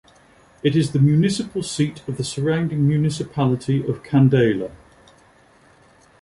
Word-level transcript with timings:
It 0.63 0.75
is 0.75 0.93
the 0.93 0.99
municipal 0.99 1.61
seat 1.61 2.01
of 2.07 2.17
the 2.17 2.23
surrounding 2.23 2.87
municipality 2.87 3.85
of 3.85 4.01
Candela. 4.01 4.71